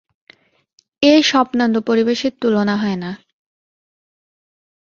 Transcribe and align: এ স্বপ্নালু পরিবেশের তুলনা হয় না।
এ 1.03 1.13
স্বপ্নালু 1.23 1.79
পরিবেশের 1.81 2.33
তুলনা 2.41 2.75
হয় 2.77 2.95
না। 2.95 3.11